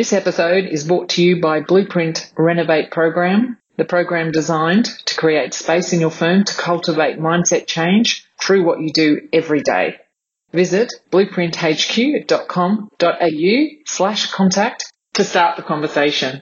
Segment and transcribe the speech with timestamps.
[0.00, 5.52] This episode is brought to you by Blueprint Renovate Program, the program designed to create
[5.52, 9.96] space in your firm to cultivate mindset change through what you do every day.
[10.52, 16.40] Visit blueprinthq.com.au slash contact to start the conversation.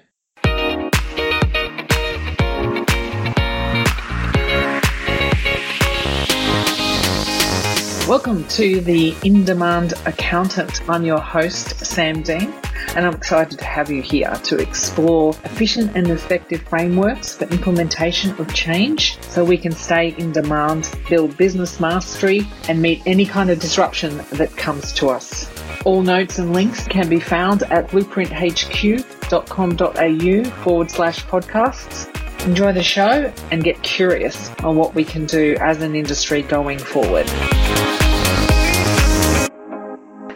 [8.08, 10.80] Welcome to the In Demand Accountant.
[10.88, 12.54] I'm your host, Sam Dean,
[12.96, 18.30] and I'm excited to have you here to explore efficient and effective frameworks for implementation
[18.40, 23.50] of change so we can stay in demand, build business mastery, and meet any kind
[23.50, 25.50] of disruption that comes to us.
[25.84, 32.46] All notes and links can be found at blueprinthq.com.au forward slash podcasts.
[32.46, 36.78] Enjoy the show and get curious on what we can do as an industry going
[36.78, 37.30] forward.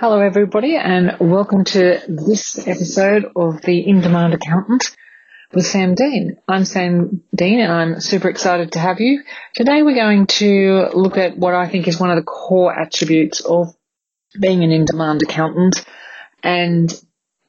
[0.03, 4.83] Hello, everybody, and welcome to this episode of the In Demand Accountant
[5.55, 6.39] with Sam Dean.
[6.49, 9.23] I'm Sam Dean, and I'm super excited to have you.
[9.55, 13.43] Today, we're going to look at what I think is one of the core attributes
[13.43, 13.77] of
[14.41, 15.85] being an in demand accountant,
[16.43, 16.93] and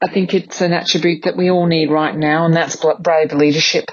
[0.00, 3.86] I think it's an attribute that we all need right now, and that's brave leadership.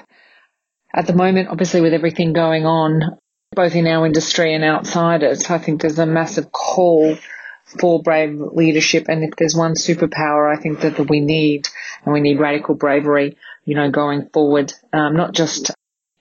[0.94, 3.18] At the moment, obviously, with everything going on,
[3.56, 7.18] both in our industry and outside it, I think there's a massive call
[7.66, 9.06] for brave leadership.
[9.08, 11.68] And if there's one superpower, I think that we need,
[12.04, 15.72] and we need radical bravery, you know, going forward, um, not just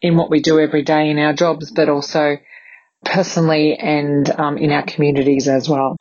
[0.01, 2.37] in what we do every day in our jobs, but also
[3.05, 5.97] personally and um, in our communities as well.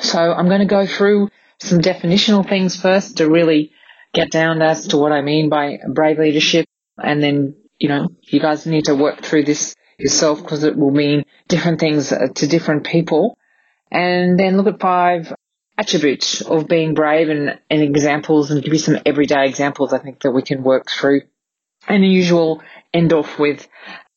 [0.00, 3.72] So I'm going to go through some definitional things first to really
[4.14, 6.66] get down as to what I mean by brave leadership.
[6.98, 10.90] And then, you know, you guys need to work through this yourself because it will
[10.90, 13.38] mean different things to different people
[13.90, 15.32] and then look at five
[15.78, 20.20] attributes of being brave and, and examples and give you some everyday examples I think
[20.22, 21.22] that we can work through.
[21.86, 23.68] And the usual end off with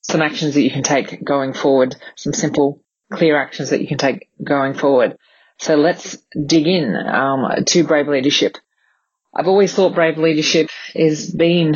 [0.02, 2.82] some actions that you can take going forward, some simple,
[3.12, 5.18] clear actions that you can take going forward.
[5.60, 8.58] So let's dig in um, to brave leadership.
[9.36, 11.76] I've always thought brave leadership is being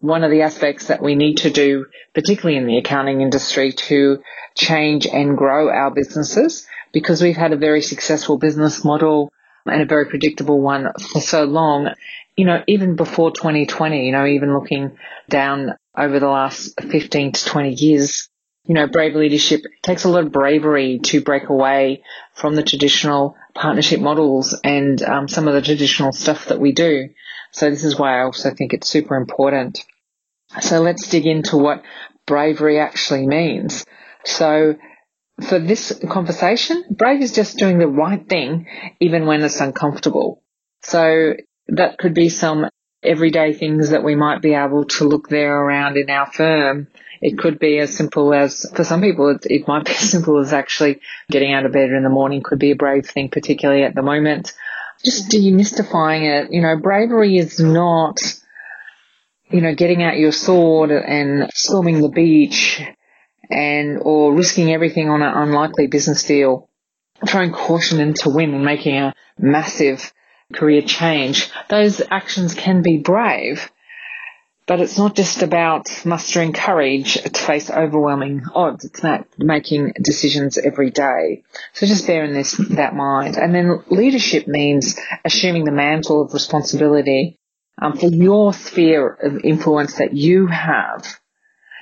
[0.00, 4.22] one of the aspects that we need to do, particularly in the accounting industry, to
[4.56, 9.32] change and grow our businesses because we've had a very successful business model
[9.66, 11.90] and a very predictable one for so long.
[12.36, 14.96] You know, even before 2020, you know, even looking
[15.28, 18.28] down over the last 15 to 20 years,
[18.64, 22.02] you know, brave leadership takes a lot of bravery to break away
[22.34, 27.08] from the traditional partnership models and um, some of the traditional stuff that we do.
[27.52, 29.84] So this is why I also think it's super important.
[30.60, 31.82] So let's dig into what
[32.26, 33.84] bravery actually means.
[34.24, 34.76] So
[35.44, 38.66] for this conversation, brave is just doing the right thing
[39.00, 40.42] even when it's uncomfortable.
[40.82, 41.34] So
[41.68, 42.68] that could be some
[43.02, 46.88] everyday things that we might be able to look there around in our firm.
[47.22, 50.38] It could be as simple as, for some people, it, it might be as simple
[50.38, 51.00] as actually
[51.30, 54.02] getting out of bed in the morning could be a brave thing, particularly at the
[54.02, 54.52] moment.
[55.04, 56.52] Just demystifying it.
[56.52, 58.18] You know, bravery is not,
[59.50, 62.82] you know, getting out your sword and storming the beach
[63.50, 66.68] and or risking everything on an unlikely business deal,
[67.26, 70.12] throwing caution in to win and making a massive
[70.52, 71.50] career change.
[71.68, 73.70] Those actions can be brave,
[74.66, 78.84] but it's not just about mustering courage to face overwhelming odds.
[78.84, 81.42] It's about making decisions every day.
[81.72, 83.36] So just bearing this that mind.
[83.36, 87.38] And then leadership means assuming the mantle of responsibility
[87.80, 91.18] um, for your sphere of influence that you have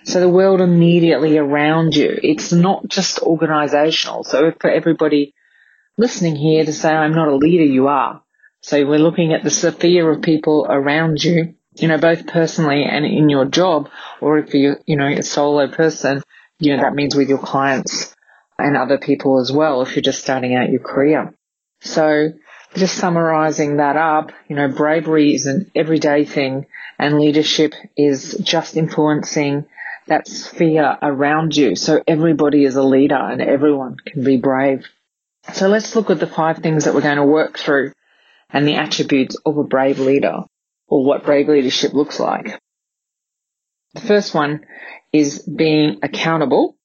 [0.09, 2.19] so the world immediately around you.
[2.23, 4.25] It's not just organizational.
[4.25, 5.35] So for everybody
[5.99, 8.23] listening here to say, I'm not a leader, you are.
[8.63, 13.05] So we're looking at the sphere of people around you, you know, both personally and
[13.05, 13.91] in your job,
[14.23, 16.23] or if you're, you know, a solo person,
[16.59, 18.17] you know, that means with your clients
[18.59, 21.35] and other people as well, if you're just starting out your career.
[21.83, 22.31] So
[22.75, 26.65] just summarizing that up, you know, bravery is an everyday thing
[26.99, 29.67] and leadership is just influencing
[30.09, 31.77] that sphere around you.
[31.77, 34.87] So everybody is a leader and everyone can be brave.
[35.53, 37.93] So let's look at the five things that we're going to work through
[38.51, 40.45] and the attributes of a brave leader
[40.87, 42.61] or what brave leadership looks like.
[43.95, 44.67] The first one
[45.13, 46.77] is being accountable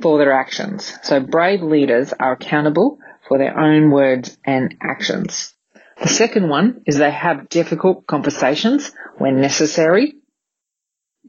[0.00, 0.92] for their actions.
[1.02, 2.98] So brave leaders are accountable
[3.28, 5.54] for their own words and actions.
[6.00, 10.14] The second one is they have difficult conversations when necessary.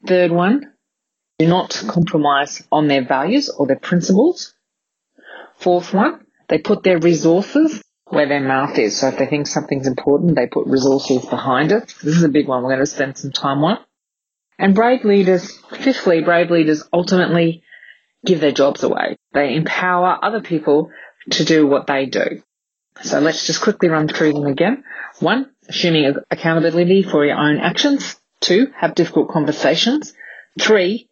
[0.08, 0.73] Third one,
[1.40, 4.54] do not compromise on their values or their principles.
[5.58, 8.98] Fourth one, they put their resources where their mouth is.
[8.98, 11.94] So if they think something's important, they put resources behind it.
[12.04, 13.80] This is a big one we're going to spend some time on.
[14.60, 17.64] And brave leaders, fifthly, brave leaders ultimately
[18.26, 19.18] give their jobs away.
[19.34, 20.92] They empower other people
[21.32, 22.44] to do what they do.
[23.02, 24.84] So let's just quickly run through them again.
[25.20, 28.16] One, assuming accountability for your own actions.
[28.40, 30.14] Two, have difficult conversations.
[30.60, 31.10] Three,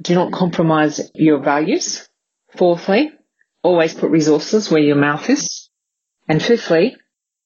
[0.00, 2.08] do not compromise your values.
[2.56, 3.12] Fourthly,
[3.62, 5.68] always put resources where your mouth is.
[6.28, 6.96] And fifthly,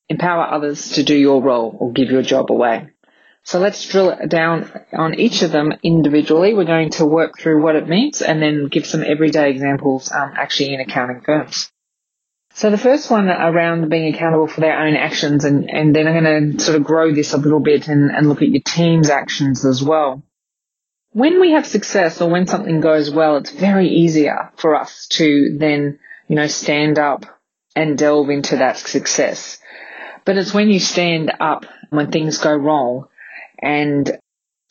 [0.09, 2.91] empower others to do your role or give your job away.
[3.43, 6.55] So let's drill down on each of them individually.
[6.55, 10.33] We're going to work through what it means and then give some everyday examples um,
[10.35, 11.71] actually in accounting firms.
[12.55, 16.23] So the first one around being accountable for their own actions and, and then I'm
[16.23, 19.11] going to sort of grow this a little bit and, and look at your team's
[19.11, 20.23] actions as well.
[21.15, 25.57] When we have success or when something goes well, it's very easier for us to
[25.61, 27.25] then, you know, stand up
[27.77, 29.61] and delve into that success.
[30.25, 33.07] But it's when you stand up when things go wrong
[33.63, 34.19] and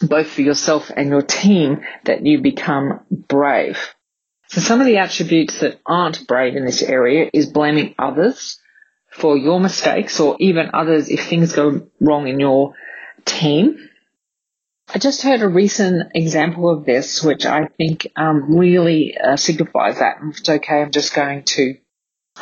[0.02, 3.96] both for yourself and your team that you become brave.
[4.50, 8.60] So some of the attributes that aren't brave in this area is blaming others
[9.10, 12.74] for your mistakes or even others if things go wrong in your
[13.24, 13.90] team.
[14.90, 20.00] I just heard a recent example of this, which I think um, really uh, signifies
[20.00, 20.18] that.
[20.22, 21.76] If it's okay, I'm just going to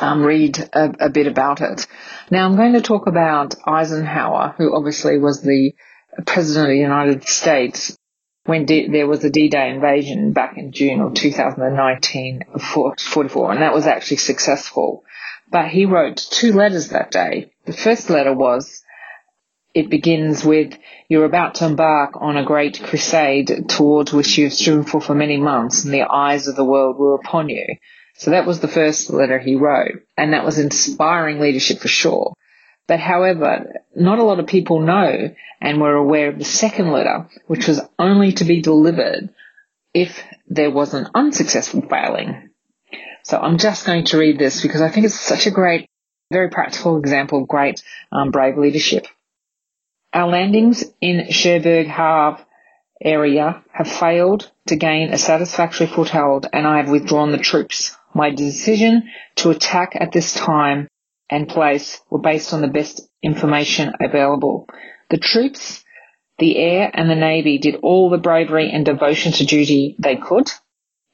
[0.00, 1.86] um, read a, a bit about it.
[2.30, 5.72] Now, I'm going to talk about Eisenhower, who obviously was the
[6.26, 7.96] president of the United States
[8.44, 13.72] when D- there was a D-Day invasion back in June of 2019, 44, and that
[13.72, 15.04] was actually successful.
[15.50, 17.52] But he wrote two letters that day.
[17.66, 18.82] The first letter was,
[19.74, 20.76] it begins with,
[21.08, 25.38] you're about to embark on a great crusade towards which you've striven for for many
[25.38, 27.66] months and the eyes of the world were upon you.
[28.14, 32.34] So that was the first letter he wrote and that was inspiring leadership for sure.
[32.86, 37.28] But however, not a lot of people know and were aware of the second letter,
[37.46, 39.30] which was only to be delivered
[39.94, 42.50] if there was an unsuccessful failing.
[43.22, 45.88] So I'm just going to read this because I think it's such a great,
[46.30, 49.06] very practical example of great um, brave leadership.
[50.14, 52.44] Our landings in Cherbourg Havre
[53.00, 57.96] area have failed to gain a satisfactory foothold and I have withdrawn the troops.
[58.14, 60.88] My decision to attack at this time
[61.30, 64.68] and place were based on the best information available.
[65.08, 65.82] The troops,
[66.38, 70.50] the air and the navy did all the bravery and devotion to duty they could.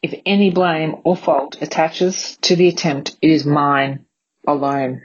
[0.02, 4.06] If any blame or fault attaches to the attempt, it is mine
[4.46, 5.02] alone.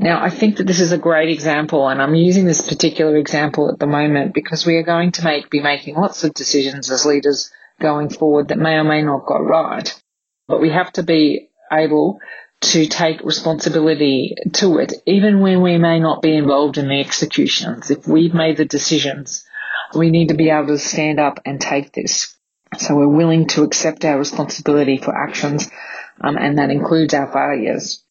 [0.00, 3.68] Now, I think that this is a great example, and I'm using this particular example
[3.68, 7.04] at the moment because we are going to make, be making lots of decisions as
[7.04, 7.52] leaders
[7.82, 9.94] going forward that may or may not go right.
[10.48, 12.18] But we have to be able
[12.62, 17.90] to take responsibility to it, even when we may not be involved in the executions.
[17.90, 19.44] If we've made the decisions,
[19.94, 22.34] we need to be able to stand up and take this.
[22.78, 25.70] So we're willing to accept our responsibility for actions,
[26.22, 28.02] um, and that includes our failures.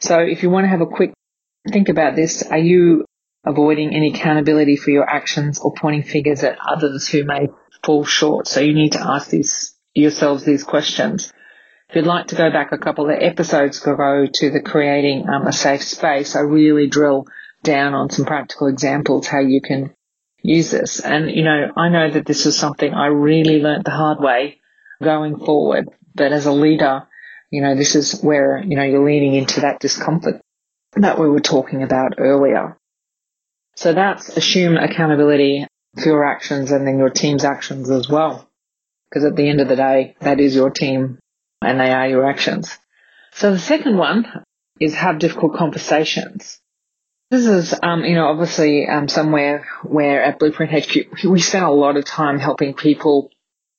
[0.00, 1.12] So if you want to have a quick
[1.68, 3.04] think about this, are you
[3.44, 7.48] avoiding any accountability for your actions or pointing fingers at others who may
[7.84, 8.46] fall short?
[8.46, 11.32] So you need to ask these yourselves these questions.
[11.88, 15.46] If you'd like to go back a couple of episodes ago to the creating um,
[15.46, 17.26] a safe space, I really drill
[17.64, 19.94] down on some practical examples how you can
[20.42, 21.00] use this.
[21.00, 24.60] And, you know, I know that this is something I really learnt the hard way
[25.02, 25.88] going forward.
[26.14, 27.08] But as a leader,
[27.50, 30.40] you know, this is where, you know, you're leaning into that discomfort
[30.94, 32.76] that we were talking about earlier.
[33.76, 38.48] So that's assume accountability for your actions and then your team's actions as well.
[39.08, 41.18] Because at the end of the day, that is your team
[41.62, 42.78] and they are your actions.
[43.32, 44.26] So the second one
[44.80, 46.58] is have difficult conversations.
[47.30, 51.70] This is, um, you know, obviously um, somewhere where at Blueprint HQ we spend a
[51.70, 53.30] lot of time helping people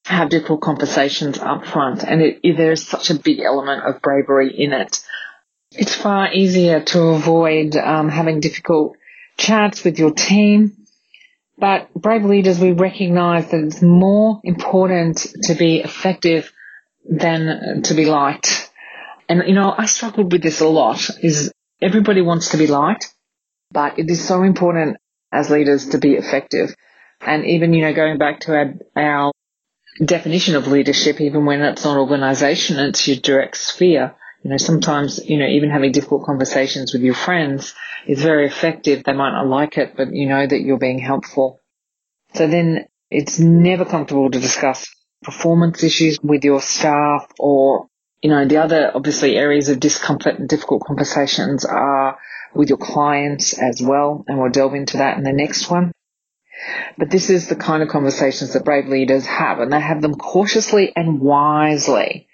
[0.05, 4.53] have difficult conversations up front, and it, it, there's such a big element of bravery
[4.57, 4.99] in it.
[5.73, 8.97] It's far easier to avoid um, having difficult
[9.37, 10.85] chats with your team,
[11.57, 16.51] but brave leaders, we recognize that it's more important to be effective
[17.09, 18.69] than to be liked.
[19.29, 23.13] And, you know, I struggled with this a lot is everybody wants to be liked,
[23.71, 24.97] but it is so important
[25.31, 26.75] as leaders to be effective.
[27.21, 29.31] And even, you know, going back to our, our
[30.03, 34.15] definition of leadership, even when it's not organization, it's your direct sphere.
[34.43, 37.75] You know, sometimes, you know, even having difficult conversations with your friends
[38.07, 39.03] is very effective.
[39.03, 41.59] They might not like it, but you know that you're being helpful.
[42.33, 44.87] So then it's never comfortable to discuss
[45.21, 47.87] performance issues with your staff or
[48.21, 52.19] You know, the other obviously areas of discomfort and difficult conversations are
[52.53, 54.23] with your clients as well.
[54.27, 55.91] And we'll delve into that in the next one.
[56.97, 60.13] But this is the kind of conversations that brave leaders have and they have them
[60.13, 62.27] cautiously and wisely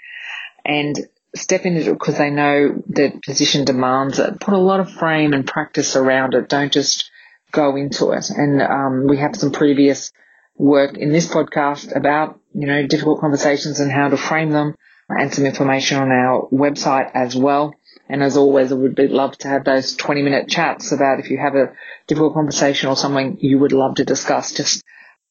[0.65, 0.97] and
[1.35, 4.39] step into it because they know the position demands it.
[4.39, 6.49] Put a lot of frame and practice around it.
[6.49, 7.09] Don't just
[7.51, 8.29] go into it.
[8.29, 10.11] And um, we have some previous
[10.55, 14.75] work in this podcast about, you know, difficult conversations and how to frame them
[15.09, 17.73] and some information on our website as well.
[18.09, 21.29] And as always, I would be, love to have those 20 minute chats about if
[21.29, 21.73] you have a
[22.07, 24.83] difficult conversation or something you would love to discuss, just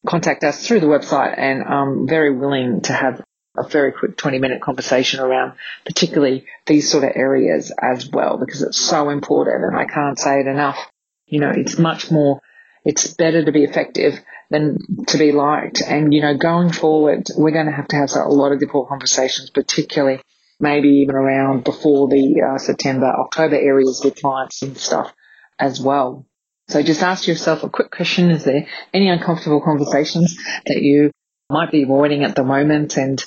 [0.07, 3.23] contact us through the website and I'm very willing to have
[3.59, 5.53] a very quick 20 minute conversation around
[5.85, 10.41] particularly these sort of areas as well because it's so important and I can't say
[10.41, 10.79] it enough.
[11.27, 12.41] You know, it's much more,
[12.85, 14.21] it's better to be effective
[14.51, 15.83] than to be liked.
[15.83, 18.89] And, you know, going forward, we're going to have to have a lot of difficult
[18.89, 20.21] conversations, particularly
[20.61, 25.13] maybe even around before the uh, September, October areas with clients and stuff
[25.59, 26.27] as well.
[26.69, 28.31] So just ask yourself a quick question.
[28.31, 30.37] Is there any uncomfortable conversations
[30.67, 31.11] that you
[31.51, 33.25] might be avoiding at the moment and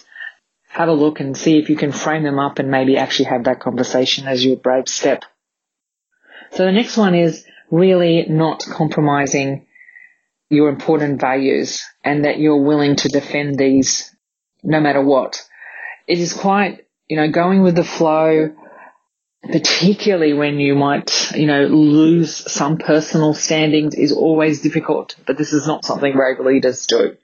[0.79, 3.43] have a look and see if you can frame them up and maybe actually have
[3.43, 5.23] that conversation as your brave step.
[6.51, 9.67] So the next one is really not compromising
[10.49, 14.09] your important values and that you're willing to defend these
[14.63, 15.45] no matter what.
[16.07, 18.53] It is quite you know, going with the flow,
[19.43, 25.51] particularly when you might, you know, lose some personal standings is always difficult, but this
[25.51, 27.17] is not something brave leaders do.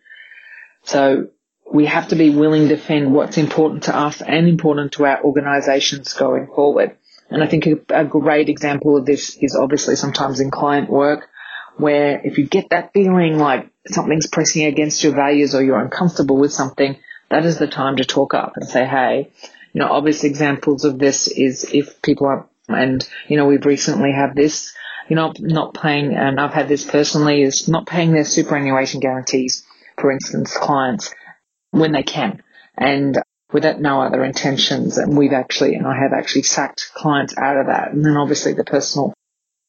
[0.83, 1.27] So
[1.71, 5.23] we have to be willing to defend what's important to us and important to our
[5.23, 6.95] organizations going forward.
[7.29, 11.27] And I think a, a great example of this is obviously sometimes in client work
[11.77, 16.37] where if you get that feeling like something's pressing against your values or you're uncomfortable
[16.37, 16.97] with something,
[17.29, 19.31] that is the time to talk up and say, hey,
[19.73, 24.11] you know, obvious examples of this is if people are, and, you know, we've recently
[24.11, 24.73] had this,
[25.09, 29.65] you know, not paying, and I've had this personally, is not paying their superannuation guarantees,
[29.97, 31.13] for instance, clients
[31.79, 32.41] when they can.
[32.77, 33.17] And
[33.51, 34.97] without no other intentions.
[34.97, 37.93] And we've actually, and I have actually sacked clients out of that.
[37.93, 39.13] And then obviously the personal,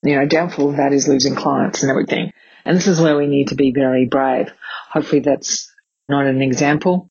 [0.03, 2.33] you know, downfall of that is losing clients and everything.
[2.65, 4.51] And this is where we need to be very brave.
[4.91, 5.73] Hopefully that's
[6.09, 7.09] not an example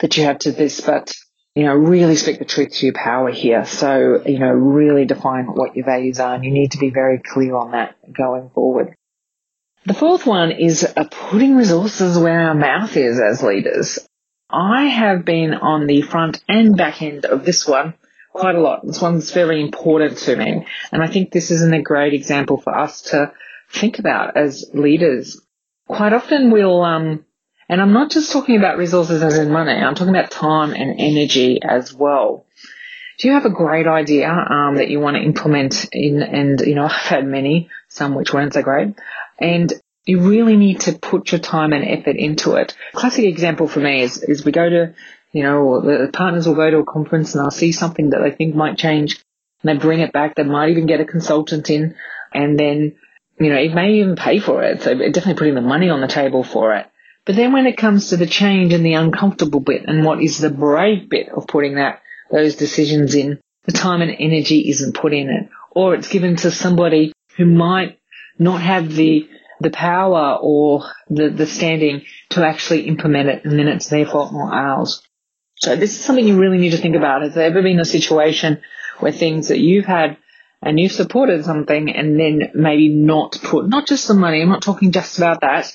[0.00, 1.12] that you have to this, but
[1.54, 3.64] you know, really speak the truth to your power here.
[3.64, 7.20] So, you know, really define what your values are and you need to be very
[7.24, 8.94] clear on that going forward.
[9.86, 13.98] The fourth one is uh, putting resources where our mouth is as leaders.
[14.52, 17.94] I have been on the front and back end of this one
[18.32, 18.86] quite a lot.
[18.86, 20.66] This one's very important to me.
[20.92, 23.32] And I think this isn't a great example for us to
[23.72, 25.40] think about as leaders.
[25.88, 27.24] Quite often we'll, um,
[27.68, 30.94] and I'm not just talking about resources as in money, I'm talking about time and
[30.98, 32.46] energy as well.
[33.18, 36.74] Do you have a great idea um, that you want to implement in, and you
[36.74, 38.94] know, I've had many, some which weren't so great,
[39.38, 39.72] and
[40.04, 42.76] you really need to put your time and effort into it.
[42.92, 44.94] Classic example for me is, is we go to,
[45.32, 48.30] you know, the partners will go to a conference and they'll see something that they
[48.30, 49.20] think might change
[49.62, 50.34] and they bring it back.
[50.34, 51.94] They might even get a consultant in
[52.32, 52.96] and then,
[53.38, 54.82] you know, it may even pay for it.
[54.82, 56.86] So definitely putting the money on the table for it.
[57.26, 60.38] But then when it comes to the change and the uncomfortable bit and what is
[60.38, 65.12] the brave bit of putting that, those decisions in, the time and energy isn't put
[65.12, 65.48] in it.
[65.70, 67.98] Or it's given to somebody who might
[68.38, 69.28] not have the,
[69.60, 74.32] the power or the, the standing to actually implement it and then it's their fault,
[74.32, 75.02] not ours.
[75.56, 77.22] So this is something you really need to think about.
[77.22, 78.62] Has there ever been a situation
[78.98, 80.16] where things that you've had
[80.62, 84.62] and you've supported something and then maybe not put, not just the money, I'm not
[84.62, 85.74] talking just about that,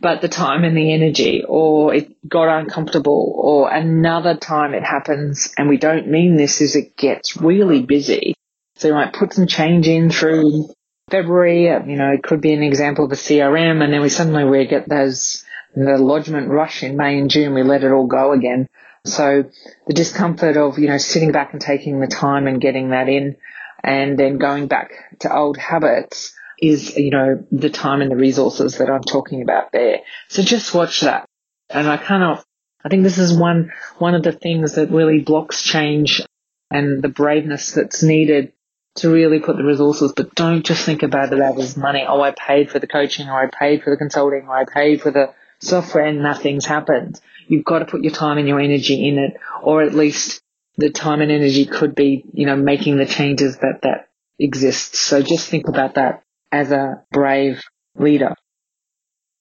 [0.00, 5.54] but the time and the energy, or it got uncomfortable, or another time it happens,
[5.56, 8.34] and we don't mean this as it gets really busy.
[8.76, 10.68] So you might put some change in through
[11.10, 14.44] February, you know, it could be an example of a CRM, and then we suddenly
[14.44, 15.44] we get those,
[15.74, 18.68] the lodgement rush in May and June, we let it all go again.
[19.04, 19.44] So
[19.86, 23.36] the discomfort of, you know, sitting back and taking the time and getting that in,
[23.82, 28.78] and then going back to old habits, is, you know, the time and the resources
[28.78, 29.98] that I'm talking about there.
[30.28, 31.26] So just watch that.
[31.68, 32.44] And I cannot,
[32.84, 36.22] I think this is one, one of the things that really blocks change
[36.70, 38.52] and the braveness that's needed
[38.96, 42.04] to really put the resources, but don't just think about it as money.
[42.06, 45.02] Oh, I paid for the coaching or I paid for the consulting or I paid
[45.02, 47.20] for the software and nothing's happened.
[47.48, 50.40] You've got to put your time and your energy in it, or at least
[50.76, 54.08] the time and energy could be, you know, making the changes that that
[54.38, 54.98] exists.
[54.98, 57.62] So just think about that as a brave
[57.96, 58.34] leader.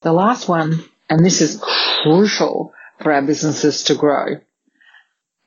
[0.02, 1.62] The last one, and this is
[2.04, 4.38] crucial for our businesses to grow,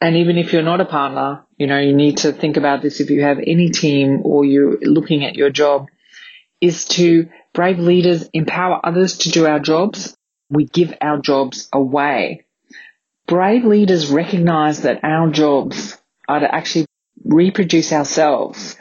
[0.00, 3.00] and even if you're not a partner, you know, you need to think about this
[3.00, 5.86] if you have any team or you're looking at your job,
[6.60, 10.16] is to brave leaders empower others to do our jobs.
[10.50, 12.44] We give our jobs away.
[13.26, 15.96] Brave leaders recognize that our jobs
[16.28, 16.86] are to actually
[17.24, 18.76] reproduce ourselves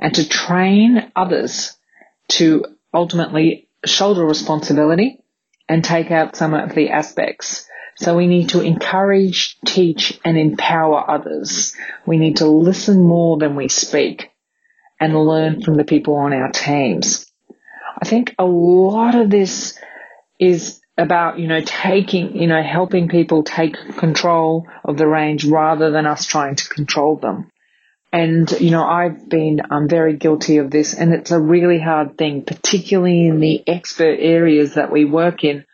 [0.00, 1.76] and to train others
[2.28, 5.20] to ultimately shoulder responsibility
[5.68, 11.08] and take out some of the aspects so we need to encourage, teach and empower
[11.08, 11.74] others.
[12.06, 14.30] We need to listen more than we speak
[15.00, 17.30] and learn from the people on our teams.
[18.00, 19.78] I think a lot of this
[20.40, 25.90] is about, you know, taking, you know, helping people take control of the range rather
[25.90, 27.50] than us trying to control them.
[28.12, 32.16] And, you know, I've been um, very guilty of this and it's a really hard
[32.16, 35.64] thing, particularly in the expert areas that we work in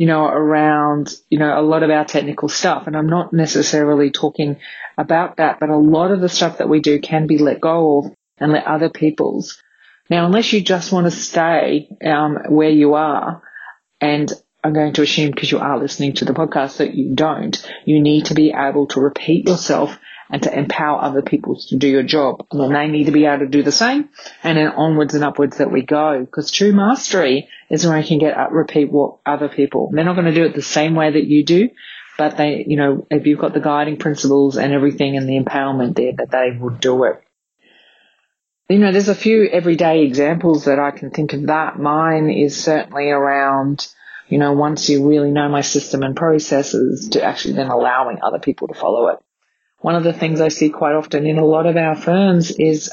[0.00, 2.86] you know, around, you know, a lot of our technical stuff.
[2.86, 4.56] And I'm not necessarily talking
[4.96, 7.98] about that, but a lot of the stuff that we do can be let go
[7.98, 9.62] of and let other people's.
[10.08, 13.42] Now, unless you just want to stay um, where you are,
[14.00, 14.32] and
[14.64, 18.00] I'm going to assume because you are listening to the podcast that you don't, you
[18.00, 19.98] need to be able to repeat yourself
[20.30, 22.46] and to empower other people to do your job.
[22.50, 24.08] And then they need to be able to do the same
[24.42, 26.20] and then onwards and upwards that we go.
[26.20, 30.14] Because true mastery is where you can get up, repeat what other people, they're not
[30.14, 31.70] going to do it the same way that you do,
[32.16, 35.96] but they, you know, if you've got the guiding principles and everything and the empowerment
[35.96, 37.22] there, that they will do it.
[38.68, 41.78] You know, there's a few everyday examples that I can think of that.
[41.80, 43.88] Mine is certainly around,
[44.28, 48.38] you know, once you really know my system and processes to actually then allowing other
[48.38, 49.18] people to follow it.
[49.80, 52.90] One of the things I see quite often in a lot of our firms is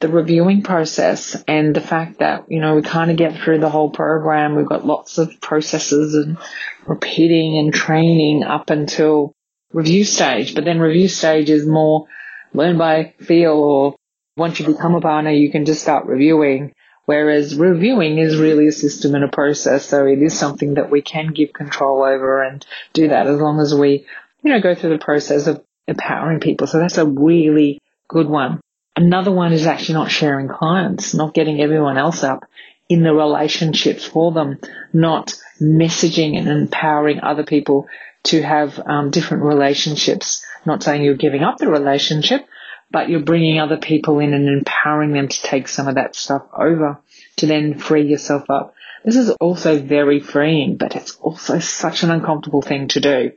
[0.00, 3.70] the reviewing process and the fact that, you know, we kind of get through the
[3.70, 4.56] whole program.
[4.56, 6.38] We've got lots of processes and
[6.86, 9.32] repeating and training up until
[9.72, 10.54] review stage.
[10.54, 12.06] But then review stage is more
[12.52, 13.96] learn by feel or
[14.36, 16.72] once you become a partner, you can just start reviewing.
[17.04, 19.86] Whereas reviewing is really a system and a process.
[19.86, 23.60] So it is something that we can give control over and do that as long
[23.60, 24.06] as we,
[24.42, 26.66] you know, go through the process of empowering people.
[26.66, 28.60] So that's a really good one.
[28.94, 32.44] Another one is actually not sharing clients, not getting everyone else up
[32.88, 34.58] in the relationships for them,
[34.92, 37.88] not messaging and empowering other people
[38.24, 40.44] to have um, different relationships.
[40.66, 42.46] Not saying you're giving up the relationship,
[42.90, 46.42] but you're bringing other people in and empowering them to take some of that stuff
[46.56, 47.00] over
[47.36, 48.74] to then free yourself up.
[49.04, 53.32] This is also very freeing, but it's also such an uncomfortable thing to do.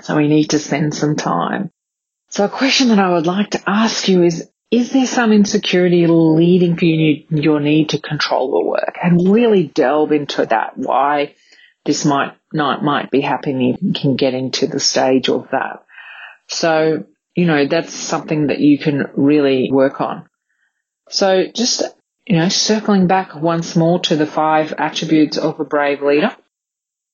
[0.00, 1.70] So we need to spend some time.
[2.34, 6.08] So a question that I would like to ask you is, is there some insecurity
[6.08, 11.36] leading for you your need to control the work and really delve into that, why
[11.84, 15.84] this might not, might be happening you can get into the stage of that.
[16.48, 17.04] So,
[17.36, 20.28] you know, that's something that you can really work on.
[21.10, 21.84] So just,
[22.26, 26.34] you know, circling back once more to the five attributes of a brave leader.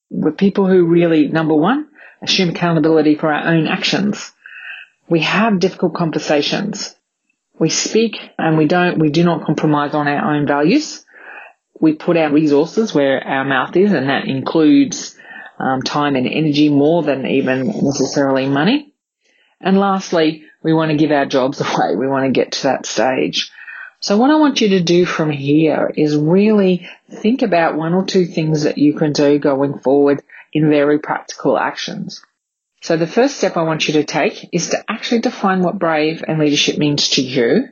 [0.09, 1.89] We're people who really, number one,
[2.23, 4.33] assume accountability for our own actions.
[5.11, 6.95] We have difficult conversations.
[7.59, 11.05] We speak and we don't, we do not compromise on our own values.
[11.81, 15.19] We put our resources where our mouth is and that includes
[15.59, 18.95] um, time and energy more than even necessarily money.
[19.61, 21.97] And lastly, we want to give our jobs away.
[21.97, 23.51] We want to get to that stage.
[23.99, 28.05] So what I want you to do from here is really think about one or
[28.05, 32.23] two things that you can do going forward in very practical actions.
[32.83, 36.25] So the first step I want you to take is to actually define what brave
[36.27, 37.69] and leadership means to you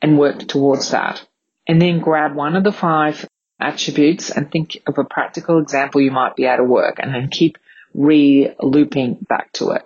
[0.00, 1.22] and work towards that.
[1.66, 3.28] And then grab one of the five
[3.60, 7.28] attributes and think of a practical example you might be able to work and then
[7.28, 7.58] keep
[7.92, 9.82] re-looping back to it.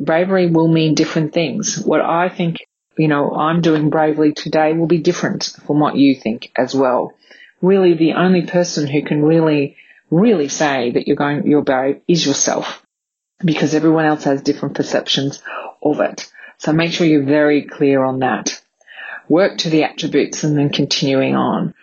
[0.00, 1.78] Bravery will mean different things.
[1.78, 2.66] What I think,
[2.98, 7.14] you know, I'm doing bravely today will be different from what you think as well.
[7.62, 9.76] Really the only person who can really
[10.10, 12.85] really say that you're going, you're brave is yourself
[13.44, 15.42] because everyone else has different perceptions
[15.82, 16.30] of it.
[16.58, 18.62] So make sure you're very clear on that.
[19.28, 21.74] Work to the attributes and then continuing on.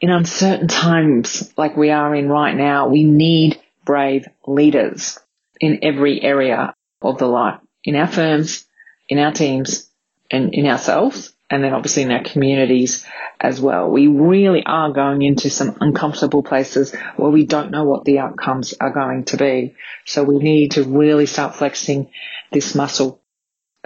[0.00, 5.18] In uncertain times like we are in right now, we need brave leaders
[5.60, 8.66] in every area of the life, in our firms,
[9.08, 9.88] in our teams,
[10.30, 13.04] and in ourselves and then obviously in our communities
[13.38, 13.90] as well.
[13.90, 18.72] We really are going into some uncomfortable places where we don't know what the outcomes
[18.80, 19.74] are going to be.
[20.06, 22.10] So we need to really start flexing
[22.50, 23.20] this muscle.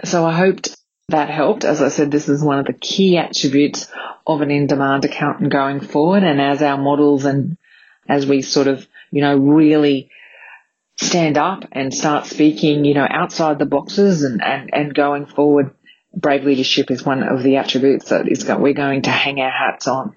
[0.05, 0.77] So I hoped
[1.09, 1.65] that helped.
[1.65, 3.91] As I said, this is one of the key attributes
[4.25, 6.23] of an in-demand accountant going forward.
[6.23, 7.57] And as our models and
[8.07, 10.09] as we sort of, you know, really
[10.95, 15.71] stand up and start speaking, you know, outside the boxes and, and, and going forward.
[16.19, 19.51] Brave leadership is one of the attributes that is that we're going to hang our
[19.51, 20.15] hats on.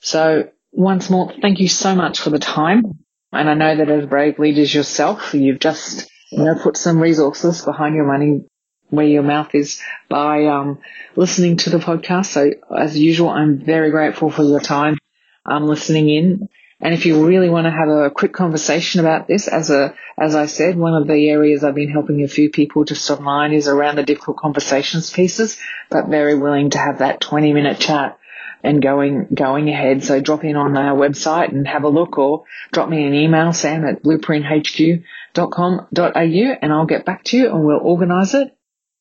[0.00, 3.04] So once more, thank you so much for the time.
[3.32, 7.64] And I know that as brave leaders yourself, you've just, you know, put some resources
[7.64, 8.44] behind your money
[8.90, 10.78] where your mouth is by um,
[11.16, 12.26] listening to the podcast.
[12.26, 14.96] So as usual, I'm very grateful for your time
[15.44, 16.48] um, listening in.
[16.84, 20.34] And if you really want to have a quick conversation about this, as a as
[20.34, 23.68] I said, one of the areas I've been helping a few people just online is
[23.68, 28.18] around the difficult conversations pieces, but very willing to have that 20 minute chat
[28.62, 30.04] and going going ahead.
[30.04, 33.54] So drop in on our website and have a look or drop me an email,
[33.54, 38.54] sam at blueprinthq.com.au and I'll get back to you and we'll organise it.